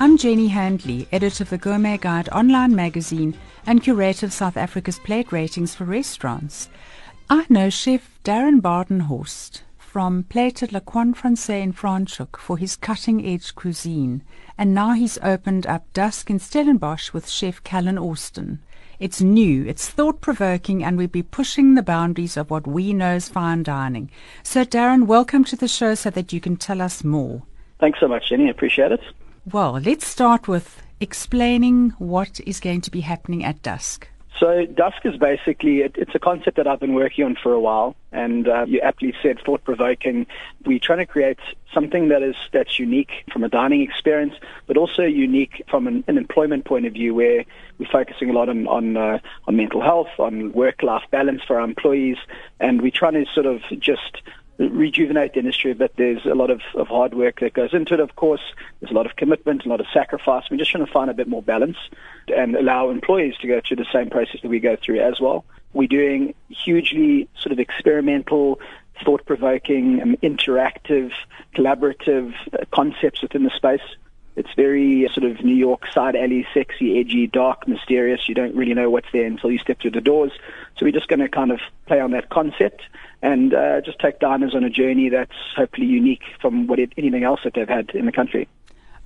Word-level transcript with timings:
I'm 0.00 0.16
Jenny 0.16 0.46
Handley, 0.46 1.08
editor 1.10 1.42
of 1.42 1.50
the 1.50 1.58
Gourmet 1.58 1.98
Guide 1.98 2.28
online 2.28 2.72
magazine 2.72 3.36
and 3.66 3.82
curator 3.82 4.26
of 4.26 4.32
South 4.32 4.56
Africa's 4.56 5.00
plate 5.00 5.32
ratings 5.32 5.74
for 5.74 5.82
restaurants. 5.82 6.68
I 7.28 7.46
know 7.48 7.68
Chef 7.68 8.08
Darren 8.22 8.60
Badenhorst 8.60 9.62
from 9.76 10.22
Plate 10.22 10.62
at 10.62 10.70
Le 10.70 10.80
Coin 10.80 11.14
Francais 11.14 11.60
in 11.60 11.72
Franschhoek 11.72 12.36
for 12.38 12.56
his 12.56 12.76
cutting 12.76 13.26
edge 13.26 13.56
cuisine, 13.56 14.22
and 14.56 14.72
now 14.72 14.92
he's 14.92 15.18
opened 15.18 15.66
up 15.66 15.92
Dusk 15.94 16.30
in 16.30 16.38
Stellenbosch 16.38 17.12
with 17.12 17.28
Chef 17.28 17.64
Callan 17.64 17.98
Austin. 17.98 18.60
It's 19.00 19.20
new, 19.20 19.66
it's 19.66 19.90
thought 19.90 20.20
provoking, 20.20 20.84
and 20.84 20.96
we'll 20.96 21.08
be 21.08 21.24
pushing 21.24 21.74
the 21.74 21.82
boundaries 21.82 22.36
of 22.36 22.52
what 22.52 22.68
we 22.68 22.92
know 22.92 23.14
as 23.14 23.28
fine 23.28 23.64
dining. 23.64 24.12
So, 24.44 24.64
Darren, 24.64 25.06
welcome 25.06 25.42
to 25.46 25.56
the 25.56 25.66
show 25.66 25.96
so 25.96 26.10
that 26.10 26.32
you 26.32 26.40
can 26.40 26.56
tell 26.56 26.80
us 26.80 27.02
more. 27.02 27.42
Thanks 27.80 27.98
so 27.98 28.06
much, 28.06 28.28
Jenny. 28.28 28.46
I 28.46 28.50
appreciate 28.50 28.92
it. 28.92 29.00
Well, 29.52 29.80
let's 29.80 30.06
start 30.06 30.46
with 30.46 30.82
explaining 31.00 31.90
what 31.98 32.38
is 32.46 32.60
going 32.60 32.82
to 32.82 32.90
be 32.90 33.00
happening 33.00 33.44
at 33.46 33.62
dusk. 33.62 34.06
So 34.38 34.66
Dusk 34.66 35.06
is 35.06 35.16
basically, 35.16 35.78
it, 35.78 35.94
it's 35.96 36.14
a 36.14 36.18
concept 36.18 36.58
that 36.58 36.66
I've 36.66 36.78
been 36.78 36.92
working 36.92 37.24
on 37.24 37.34
for 37.34 37.54
a 37.54 37.60
while, 37.60 37.96
and 38.12 38.46
uh, 38.46 38.66
you 38.68 38.80
aptly 38.80 39.14
said 39.22 39.40
thought-provoking. 39.44 40.26
We're 40.66 40.78
trying 40.78 40.98
to 40.98 41.06
create 41.06 41.38
something 41.72 42.08
that 42.08 42.22
is 42.22 42.36
that's 42.52 42.78
unique 42.78 43.24
from 43.32 43.42
a 43.42 43.48
dining 43.48 43.80
experience, 43.80 44.34
but 44.66 44.76
also 44.76 45.02
unique 45.02 45.62
from 45.70 45.86
an, 45.86 46.04
an 46.08 46.18
employment 46.18 46.66
point 46.66 46.84
of 46.84 46.92
view, 46.92 47.14
where 47.14 47.44
we're 47.78 47.90
focusing 47.90 48.28
a 48.28 48.34
lot 48.34 48.50
on 48.50 48.68
on, 48.68 48.96
uh, 48.98 49.18
on 49.46 49.56
mental 49.56 49.80
health, 49.80 50.10
on 50.18 50.52
work-life 50.52 51.04
balance 51.10 51.40
for 51.46 51.58
our 51.58 51.64
employees, 51.64 52.18
and 52.60 52.82
we're 52.82 52.90
trying 52.90 53.14
to 53.14 53.24
sort 53.32 53.46
of 53.46 53.62
just 53.80 54.20
rejuvenate 54.58 55.34
the 55.34 55.38
industry 55.38 55.70
a 55.70 55.74
bit. 55.74 55.94
There's 55.96 56.24
a 56.26 56.34
lot 56.34 56.50
of, 56.50 56.60
of 56.74 56.88
hard 56.88 57.14
work 57.14 57.40
that 57.40 57.54
goes 57.54 57.72
into 57.72 57.94
it, 57.94 58.00
of 58.00 58.16
course. 58.16 58.40
There's 58.80 58.90
a 58.90 58.94
lot 58.94 59.06
of 59.06 59.16
commitment, 59.16 59.64
a 59.64 59.68
lot 59.68 59.80
of 59.80 59.86
sacrifice. 59.92 60.44
We're 60.50 60.56
just 60.56 60.70
trying 60.70 60.84
to 60.84 60.92
find 60.92 61.10
a 61.10 61.14
bit 61.14 61.28
more 61.28 61.42
balance 61.42 61.76
and 62.28 62.56
allow 62.56 62.90
employees 62.90 63.36
to 63.40 63.46
go 63.46 63.60
through 63.66 63.76
the 63.76 63.86
same 63.92 64.10
process 64.10 64.42
that 64.42 64.48
we 64.48 64.60
go 64.60 64.76
through 64.76 65.00
as 65.00 65.20
well. 65.20 65.44
We're 65.72 65.88
doing 65.88 66.34
hugely 66.48 67.28
sort 67.40 67.52
of 67.52 67.60
experimental, 67.60 68.58
thought-provoking, 69.04 70.02
um, 70.02 70.16
interactive, 70.22 71.12
collaborative 71.54 72.34
uh, 72.52 72.64
concepts 72.72 73.22
within 73.22 73.44
the 73.44 73.50
space. 73.50 73.80
It's 74.38 74.54
very 74.54 75.08
sort 75.12 75.30
of 75.30 75.42
New 75.44 75.54
York 75.54 75.82
side 75.92 76.14
alley, 76.14 76.46
sexy, 76.54 77.00
edgy, 77.00 77.26
dark, 77.26 77.66
mysterious. 77.66 78.28
You 78.28 78.34
don't 78.34 78.54
really 78.54 78.72
know 78.72 78.88
what's 78.88 79.08
there 79.12 79.26
until 79.26 79.50
you 79.50 79.58
step 79.58 79.80
through 79.80 79.90
the 79.90 80.00
doors. 80.00 80.32
So 80.76 80.86
we're 80.86 80.92
just 80.92 81.08
going 81.08 81.20
to 81.20 81.28
kind 81.28 81.50
of 81.50 81.60
play 81.86 82.00
on 82.00 82.12
that 82.12 82.30
concept 82.30 82.82
and 83.20 83.52
uh, 83.52 83.80
just 83.80 83.98
take 83.98 84.20
diners 84.20 84.54
on 84.54 84.62
a 84.62 84.70
journey 84.70 85.08
that's 85.08 85.34
hopefully 85.56 85.88
unique 85.88 86.22
from 86.40 86.68
what 86.68 86.78
it, 86.78 86.92
anything 86.96 87.24
else 87.24 87.40
that 87.42 87.54
they've 87.54 87.68
had 87.68 87.90
in 87.90 88.06
the 88.06 88.12
country. 88.12 88.46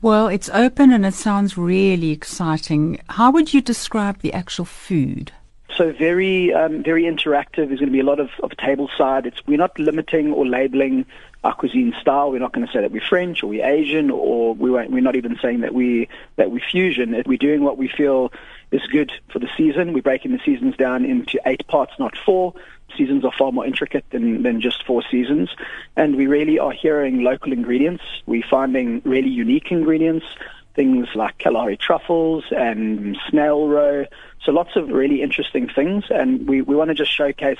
Well, 0.00 0.28
it's 0.28 0.48
open 0.48 0.92
and 0.92 1.04
it 1.04 1.14
sounds 1.14 1.58
really 1.58 2.10
exciting. 2.10 3.00
How 3.10 3.30
would 3.30 3.52
you 3.52 3.60
describe 3.60 4.20
the 4.20 4.32
actual 4.32 4.64
food? 4.64 5.32
So 5.76 5.92
very, 5.92 6.52
um, 6.54 6.82
very 6.82 7.02
interactive. 7.02 7.68
There's 7.68 7.80
going 7.80 7.86
to 7.86 7.92
be 7.92 8.00
a 8.00 8.04
lot 8.04 8.18
of, 8.18 8.30
of 8.42 8.56
table 8.56 8.88
side. 8.96 9.26
It's 9.26 9.46
we're 9.46 9.58
not 9.58 9.78
limiting 9.78 10.32
or 10.32 10.46
labeling 10.46 11.04
our 11.44 11.54
cuisine 11.54 11.94
style. 12.00 12.30
We're 12.30 12.40
not 12.40 12.52
going 12.52 12.66
to 12.66 12.72
say 12.72 12.80
that 12.80 12.90
we're 12.90 13.00
French 13.00 13.42
or 13.42 13.46
we're 13.46 13.64
Asian 13.64 14.10
or 14.10 14.54
we 14.54 14.70
we're 14.70 15.00
not 15.00 15.16
even 15.16 15.38
saying 15.40 15.60
that 15.60 15.72
we 15.72 16.08
that 16.36 16.50
we're 16.50 16.60
fusion. 16.60 17.22
We're 17.26 17.38
doing 17.38 17.62
what 17.62 17.78
we 17.78 17.88
feel 17.88 18.32
is 18.70 18.82
good 18.90 19.12
for 19.32 19.38
the 19.38 19.48
season. 19.56 19.92
We're 19.92 20.02
breaking 20.02 20.32
the 20.32 20.40
seasons 20.44 20.76
down 20.76 21.04
into 21.04 21.40
eight 21.46 21.66
parts, 21.68 21.92
not 21.98 22.16
four. 22.16 22.54
Seasons 22.96 23.24
are 23.24 23.32
far 23.32 23.52
more 23.52 23.66
intricate 23.66 24.04
than, 24.10 24.42
than 24.42 24.60
just 24.60 24.84
four 24.84 25.02
seasons. 25.10 25.50
And 25.96 26.16
we 26.16 26.26
really 26.26 26.58
are 26.58 26.72
hearing 26.72 27.22
local 27.22 27.52
ingredients. 27.52 28.02
We're 28.26 28.46
finding 28.48 29.02
really 29.04 29.28
unique 29.28 29.70
ingredients, 29.70 30.26
things 30.74 31.08
like 31.14 31.38
Kalahari 31.38 31.76
truffles 31.76 32.44
and 32.50 33.16
snail 33.28 33.68
roe. 33.68 34.06
So 34.42 34.52
lots 34.52 34.76
of 34.76 34.88
really 34.88 35.22
interesting 35.22 35.68
things. 35.68 36.04
And 36.10 36.48
we, 36.48 36.62
we 36.62 36.74
want 36.74 36.88
to 36.88 36.94
just 36.94 37.12
showcase 37.12 37.58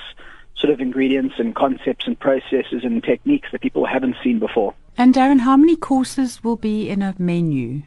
sort 0.59 0.73
of 0.73 0.81
ingredients 0.81 1.35
and 1.37 1.55
concepts 1.55 2.05
and 2.05 2.19
processes 2.19 2.83
and 2.83 3.03
techniques 3.03 3.49
that 3.51 3.61
people 3.61 3.85
haven't 3.85 4.15
seen 4.23 4.39
before. 4.39 4.73
And 4.97 5.13
Darren, 5.13 5.39
how 5.39 5.55
many 5.55 5.75
courses 5.75 6.43
will 6.43 6.57
be 6.57 6.89
in 6.89 7.01
a 7.01 7.15
menu? 7.17 7.83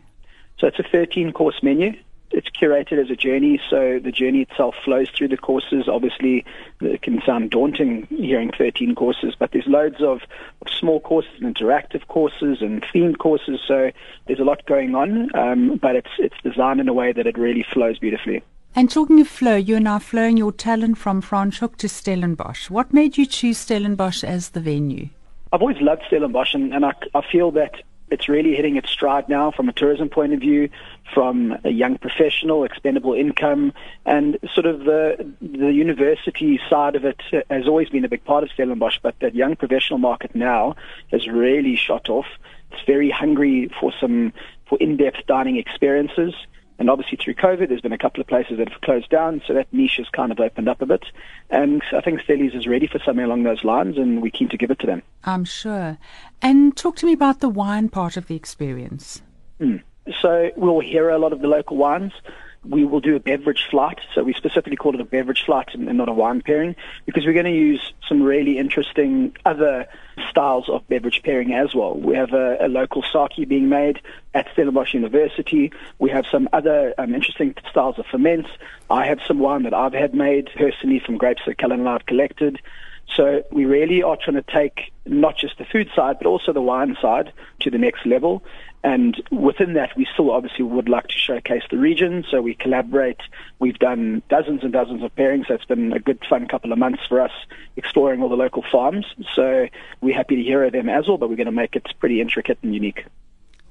So 0.58 0.66
it's 0.66 0.78
a 0.78 0.84
13 0.84 1.32
course 1.32 1.62
menu. 1.62 1.92
It's 2.30 2.48
curated 2.48 2.98
as 2.98 3.10
a 3.10 3.16
journey, 3.16 3.60
so 3.68 4.00
the 4.02 4.10
journey 4.10 4.40
itself 4.40 4.74
flows 4.82 5.10
through 5.10 5.28
the 5.28 5.36
courses. 5.36 5.86
Obviously, 5.86 6.46
it 6.80 7.02
can 7.02 7.20
sound 7.26 7.50
daunting 7.50 8.06
hearing 8.06 8.50
13 8.56 8.94
courses, 8.94 9.34
but 9.38 9.52
there's 9.52 9.66
loads 9.66 10.00
of, 10.00 10.22
of 10.62 10.72
small 10.72 10.98
courses 11.00 11.32
and 11.42 11.54
interactive 11.54 12.06
courses 12.08 12.62
and 12.62 12.82
themed 12.84 13.18
courses, 13.18 13.60
so 13.68 13.90
there's 14.26 14.40
a 14.40 14.44
lot 14.44 14.64
going 14.64 14.94
on, 14.94 15.34
um, 15.36 15.76
but 15.76 15.94
it's, 15.94 16.08
it's 16.18 16.36
designed 16.42 16.80
in 16.80 16.88
a 16.88 16.94
way 16.94 17.12
that 17.12 17.26
it 17.26 17.36
really 17.36 17.66
flows 17.70 17.98
beautifully. 17.98 18.42
And 18.74 18.90
talking 18.90 19.20
of 19.20 19.28
flow, 19.28 19.56
you're 19.56 19.80
now 19.80 19.98
flowing 19.98 20.38
your 20.38 20.50
talent 20.50 20.96
from 20.96 21.20
Franschhoek 21.20 21.76
to 21.76 21.88
Stellenbosch. 21.88 22.70
What 22.70 22.94
made 22.94 23.18
you 23.18 23.26
choose 23.26 23.58
Stellenbosch 23.58 24.24
as 24.24 24.50
the 24.50 24.60
venue? 24.60 25.10
I've 25.52 25.60
always 25.60 25.80
loved 25.82 26.02
Stellenbosch, 26.06 26.54
and, 26.54 26.72
and 26.72 26.86
I, 26.86 26.94
I 27.14 27.20
feel 27.30 27.50
that 27.50 27.82
it's 28.10 28.30
really 28.30 28.54
hitting 28.54 28.76
its 28.76 28.90
stride 28.90 29.28
now 29.28 29.50
from 29.50 29.68
a 29.68 29.72
tourism 29.74 30.08
point 30.08 30.32
of 30.32 30.40
view, 30.40 30.70
from 31.12 31.58
a 31.64 31.70
young 31.70 31.98
professional, 31.98 32.64
expendable 32.64 33.12
income, 33.12 33.74
and 34.06 34.38
sort 34.54 34.64
of 34.64 34.80
the 34.80 35.34
the 35.42 35.72
university 35.72 36.58
side 36.70 36.96
of 36.96 37.04
it 37.04 37.20
has 37.50 37.68
always 37.68 37.90
been 37.90 38.06
a 38.06 38.08
big 38.08 38.24
part 38.24 38.42
of 38.42 38.50
Stellenbosch, 38.52 38.98
but 39.02 39.14
that 39.20 39.34
young 39.34 39.54
professional 39.54 39.98
market 39.98 40.34
now 40.34 40.76
has 41.10 41.26
really 41.26 41.76
shot 41.76 42.08
off. 42.08 42.26
It's 42.70 42.82
very 42.86 43.10
hungry 43.10 43.70
for 43.78 43.92
some 44.00 44.32
for 44.66 44.78
in-depth 44.78 45.26
dining 45.26 45.58
experiences. 45.58 46.34
And 46.82 46.90
obviously 46.90 47.16
through 47.16 47.34
COVID, 47.34 47.68
there's 47.68 47.80
been 47.80 47.92
a 47.92 47.96
couple 47.96 48.20
of 48.20 48.26
places 48.26 48.58
that 48.58 48.68
have 48.68 48.80
closed 48.80 49.08
down, 49.08 49.40
so 49.46 49.54
that 49.54 49.72
niche 49.72 49.98
has 49.98 50.08
kind 50.08 50.32
of 50.32 50.40
opened 50.40 50.68
up 50.68 50.82
a 50.82 50.86
bit. 50.86 51.04
And 51.48 51.80
I 51.96 52.00
think 52.00 52.20
Stellies 52.22 52.56
is 52.56 52.66
ready 52.66 52.88
for 52.88 52.98
something 52.98 53.24
along 53.24 53.44
those 53.44 53.62
lines, 53.62 53.96
and 53.98 54.20
we're 54.20 54.32
keen 54.32 54.48
to 54.48 54.56
give 54.56 54.68
it 54.72 54.80
to 54.80 54.88
them. 54.88 55.00
I'm 55.22 55.44
sure. 55.44 55.96
And 56.42 56.76
talk 56.76 56.96
to 56.96 57.06
me 57.06 57.12
about 57.12 57.38
the 57.38 57.48
wine 57.48 57.88
part 57.88 58.16
of 58.16 58.26
the 58.26 58.34
experience. 58.34 59.22
Mm. 59.60 59.80
So 60.20 60.50
we'll 60.56 60.80
hear 60.80 61.08
a 61.08 61.18
lot 61.18 61.32
of 61.32 61.40
the 61.40 61.46
local 61.46 61.76
wines 61.76 62.14
we 62.64 62.84
will 62.84 63.00
do 63.00 63.16
a 63.16 63.20
beverage 63.20 63.66
flight. 63.70 63.98
So 64.14 64.22
we 64.22 64.34
specifically 64.34 64.76
call 64.76 64.94
it 64.94 65.00
a 65.00 65.04
beverage 65.04 65.44
flight 65.44 65.74
and, 65.74 65.86
not 65.96 66.08
a 66.08 66.12
wine 66.12 66.42
pairing 66.42 66.76
because 67.06 67.26
we're 67.26 67.32
going 67.32 67.44
to 67.46 67.50
use 67.50 67.92
some 68.08 68.22
really 68.22 68.58
interesting 68.58 69.36
other 69.44 69.86
styles 70.30 70.68
of 70.68 70.86
beverage 70.88 71.22
pairing 71.24 71.52
as 71.52 71.74
well. 71.74 71.94
We 71.94 72.14
have 72.14 72.32
a, 72.32 72.56
a 72.60 72.68
local 72.68 73.02
sake 73.02 73.48
being 73.48 73.68
made 73.68 74.00
at 74.34 74.46
Stellenbosch 74.52 74.94
University. 74.94 75.72
We 75.98 76.10
have 76.10 76.24
some 76.30 76.48
other 76.52 76.94
um, 76.98 77.14
interesting 77.14 77.54
styles 77.70 77.98
of 77.98 78.06
ferments. 78.06 78.48
I 78.88 79.06
have 79.06 79.20
some 79.26 79.38
wine 79.38 79.64
that 79.64 79.74
I've 79.74 79.92
had 79.92 80.14
made 80.14 80.50
personally 80.54 81.00
from 81.00 81.18
grapes 81.18 81.42
that 81.46 81.58
Callan 81.58 81.80
and 81.80 81.88
I 81.88 81.92
have 81.92 82.06
collected. 82.06 82.60
So 83.16 83.42
we 83.50 83.64
really 83.64 84.02
are 84.02 84.16
trying 84.16 84.36
to 84.36 84.42
take 84.42 84.92
not 85.04 85.36
just 85.36 85.58
the 85.58 85.64
food 85.64 85.90
side, 85.94 86.16
but 86.18 86.26
also 86.26 86.52
the 86.52 86.62
wine 86.62 86.96
side 87.00 87.32
to 87.60 87.70
the 87.70 87.78
next 87.78 88.06
level. 88.06 88.42
And 88.84 89.22
within 89.30 89.74
that, 89.74 89.96
we 89.96 90.06
still 90.12 90.30
obviously 90.32 90.64
would 90.64 90.88
like 90.88 91.06
to 91.08 91.18
showcase 91.18 91.62
the 91.70 91.78
region. 91.78 92.24
So 92.30 92.42
we 92.42 92.54
collaborate. 92.54 93.20
We've 93.60 93.78
done 93.78 94.22
dozens 94.28 94.64
and 94.64 94.72
dozens 94.72 95.02
of 95.02 95.14
pairings. 95.14 95.48
So 95.48 95.54
it's 95.54 95.64
been 95.64 95.92
a 95.92 96.00
good, 96.00 96.18
fun 96.28 96.48
couple 96.48 96.72
of 96.72 96.78
months 96.78 97.02
for 97.08 97.20
us 97.20 97.30
exploring 97.76 98.22
all 98.22 98.28
the 98.28 98.36
local 98.36 98.64
farms. 98.72 99.06
So 99.34 99.68
we're 100.00 100.16
happy 100.16 100.36
to 100.36 100.42
hear 100.42 100.64
of 100.64 100.72
them 100.72 100.88
as 100.88 101.06
well, 101.06 101.18
but 101.18 101.28
we're 101.28 101.36
going 101.36 101.46
to 101.46 101.52
make 101.52 101.76
it 101.76 101.86
pretty 102.00 102.20
intricate 102.20 102.58
and 102.62 102.74
unique. 102.74 103.04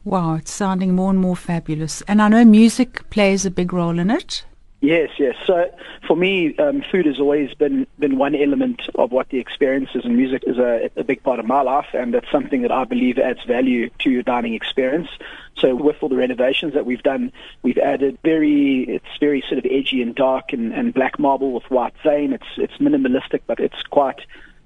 Wow, 0.03 0.35
it's 0.35 0.51
sounding 0.51 0.95
more 0.95 1.09
and 1.09 1.19
more 1.19 1.35
fabulous. 1.35 2.01
And 2.03 2.21
I 2.21 2.29
know 2.29 2.45
music 2.45 3.09
plays 3.09 3.45
a 3.45 3.51
big 3.51 3.73
role 3.73 3.99
in 3.99 4.09
it. 4.09 4.45
Yes, 4.83 5.12
yes. 5.19 5.36
So 5.45 5.69
for 6.07 6.18
me, 6.18 6.57
um, 6.57 6.83
food 6.92 7.06
has 7.06 7.19
always 7.19 7.54
been 7.54 7.86
been 8.00 8.18
one 8.18 8.33
element 8.33 8.81
of 8.95 9.12
what 9.12 9.30
the 9.30 9.38
experience 9.38 9.92
is, 9.94 10.06
and 10.06 10.18
music 10.18 10.44
is 10.48 10.57
a, 10.57 10.89
a 10.98 11.04
big 11.04 11.22
part 11.22 11.39
of 11.39 11.45
my 11.45 11.62
life, 11.62 11.86
and 11.94 12.16
it's 12.16 12.31
something 12.31 12.63
that 12.63 12.72
I 12.72 12.86
believe 12.86 13.19
adds 13.19 13.44
value 13.44 13.92
to 14.00 14.10
your 14.10 14.24
dining 14.24 14.56
experience. 14.56 15.07
So 15.56 15.75
with 15.75 15.98
all 16.01 16.10
the 16.10 16.16
renovations 16.16 16.74
that 16.74 16.88
we've 16.88 17.04
done, 17.04 17.31
we've 17.62 17.78
added 17.78 18.18
very, 18.24 18.86
it's 18.89 19.18
very 19.19 19.42
sort 19.42 19.60
of 19.60 19.66
edgy 19.69 20.01
and 20.01 20.16
dark 20.16 20.51
and, 20.51 20.74
and 20.74 20.95
black 20.95 21.19
marble 21.19 21.51
with 21.51 21.69
white 21.69 21.94
vein. 22.04 22.33
It's 22.33 22.48
it's 22.57 22.78
minimalistic, 22.78 23.42
but 23.45 23.60
it's 23.60 23.83
quite 23.83 24.22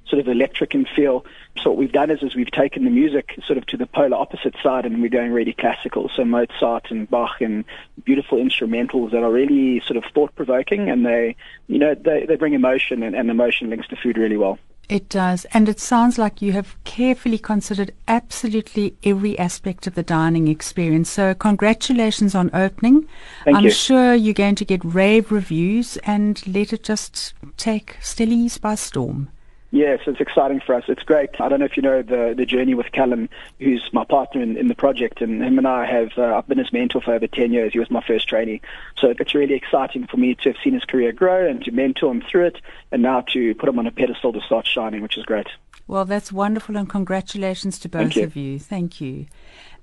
sort 0.07 0.19
of 0.19 0.27
electric 0.27 0.75
in 0.75 0.85
feel. 0.85 1.25
So 1.61 1.69
what 1.71 1.77
we've 1.77 1.91
done 1.91 2.11
is, 2.11 2.21
is 2.21 2.35
we've 2.35 2.51
taken 2.51 2.83
the 2.83 2.91
music 2.91 3.39
sort 3.45 3.57
of 3.57 3.65
to 3.67 3.77
the 3.77 3.87
polar 3.87 4.17
opposite 4.17 4.55
side 4.61 4.85
and 4.85 5.01
we're 5.01 5.09
going 5.09 5.31
really 5.31 5.53
classical. 5.53 6.09
So 6.15 6.25
Mozart 6.25 6.91
and 6.91 7.09
Bach 7.09 7.41
and 7.41 7.65
beautiful 8.03 8.37
instrumentals 8.37 9.11
that 9.11 9.23
are 9.23 9.31
really 9.31 9.81
sort 9.81 9.97
of 9.97 10.05
thought 10.13 10.35
provoking 10.35 10.89
and 10.89 11.05
they, 11.05 11.35
you 11.67 11.79
know, 11.79 11.95
they, 11.95 12.25
they 12.25 12.35
bring 12.35 12.53
emotion 12.53 13.03
and, 13.03 13.15
and 13.15 13.29
emotion 13.29 13.69
links 13.69 13.87
to 13.87 13.95
food 13.95 14.17
really 14.17 14.37
well. 14.37 14.59
It 14.87 15.09
does. 15.09 15.45
And 15.45 15.67
it 15.67 15.79
sounds 15.79 16.17
like 16.17 16.41
you 16.41 16.51
have 16.51 16.75
carefully 16.83 17.37
considered 17.37 17.91
absolutely 18.07 18.95
every 19.03 19.37
aspect 19.39 19.87
of 19.87 19.95
the 19.95 20.03
dining 20.03 20.47
experience. 20.47 21.09
So, 21.09 21.33
congratulations 21.33 22.35
on 22.35 22.51
opening. 22.53 23.07
Thank 23.45 23.57
I'm 23.57 23.63
you. 23.63 23.71
sure 23.71 24.13
you're 24.13 24.35
going 24.35 24.55
to 24.55 24.65
get 24.65 24.85
rave 24.85 25.31
reviews 25.31 25.97
and 26.03 26.45
let 26.45 26.71
it 26.71 26.83
just 26.83 27.33
take 27.57 27.97
Stellies 28.01 28.61
by 28.61 28.75
storm. 28.75 29.29
Yes, 29.75 29.99
it's 30.07 30.21
exciting 30.21 30.61
for 30.61 30.73
us. 30.73 30.85
It's 30.87 31.03
great. 31.03 31.31
I 31.37 31.49
don't 31.49 31.59
know 31.59 31.65
if 31.65 31.75
you 31.75 31.83
know 31.83 32.01
the 32.01 32.33
the 32.33 32.45
journey 32.45 32.73
with 32.73 32.93
Callan, 32.93 33.27
who's 33.59 33.89
my 33.91 34.05
partner 34.05 34.41
in, 34.41 34.55
in 34.55 34.69
the 34.69 34.73
project, 34.73 35.21
and 35.21 35.43
him 35.43 35.57
and 35.57 35.67
I 35.67 35.85
have 35.85 36.11
uh, 36.17 36.37
I've 36.37 36.47
been 36.47 36.59
his 36.59 36.71
mentor 36.71 37.01
for 37.01 37.13
over 37.13 37.27
ten 37.27 37.51
years. 37.51 37.73
He 37.73 37.79
was 37.79 37.91
my 37.91 38.01
first 38.01 38.29
trainee, 38.29 38.61
so 38.97 39.13
it's 39.19 39.35
really 39.35 39.53
exciting 39.53 40.07
for 40.07 40.15
me 40.15 40.33
to 40.35 40.53
have 40.53 40.55
seen 40.63 40.75
his 40.75 40.85
career 40.85 41.11
grow 41.11 41.45
and 41.45 41.61
to 41.65 41.71
mentor 41.71 42.09
him 42.09 42.21
through 42.21 42.45
it, 42.45 42.61
and 42.93 43.01
now 43.01 43.19
to 43.33 43.53
put 43.55 43.67
him 43.67 43.77
on 43.77 43.85
a 43.85 43.91
pedestal 43.91 44.31
to 44.31 44.39
start 44.39 44.65
shining, 44.65 45.01
which 45.01 45.17
is 45.17 45.25
great. 45.25 45.47
Well, 45.87 46.05
that's 46.05 46.31
wonderful, 46.31 46.77
and 46.77 46.89
congratulations 46.89 47.77
to 47.79 47.89
both 47.89 48.15
you. 48.15 48.23
of 48.23 48.37
you. 48.37 48.59
Thank 48.59 49.01
you. 49.01 49.25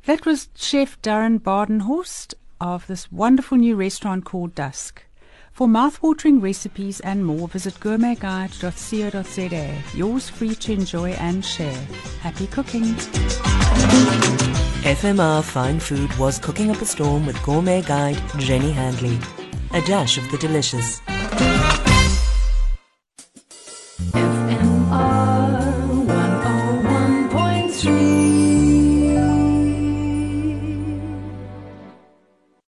That 0.07 0.25
was 0.25 0.49
Chef 0.55 1.03
Darren 1.03 1.39
Badenhorst 1.39 2.33
of 2.63 2.87
this 2.87 3.13
wonderful 3.13 3.59
new 3.59 3.77
restaurant 3.77 4.25
called 4.25 4.55
Dusk. 4.55 5.05
For 5.53 5.67
mouthwatering 5.67 6.43
recipes 6.43 7.01
and 7.01 7.27
more, 7.27 7.47
visit 7.47 7.75
gourmetguide.co.za. 7.75 9.99
Yours 9.99 10.31
free 10.31 10.55
to 10.55 10.73
enjoy 10.73 11.11
and 11.11 11.45
share. 11.45 11.87
Happy 12.21 12.47
cooking! 12.47 12.85
FMR 14.83 15.45
Fine 15.45 15.81
Food 15.81 16.11
was 16.17 16.39
cooking 16.39 16.71
up 16.71 16.81
a 16.81 16.87
storm 16.87 17.27
with 17.27 17.41
gourmet 17.45 17.83
guide 17.83 18.19
Jenny 18.39 18.73
Handley. 18.73 19.19
A 19.73 19.83
dash 19.83 20.17
of 20.17 20.31
the 20.31 20.39
delicious. 20.39 21.03